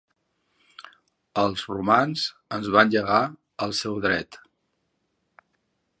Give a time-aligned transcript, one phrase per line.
[1.41, 2.25] Els romans
[2.59, 3.21] ens van llegar
[3.67, 4.41] el seu dret.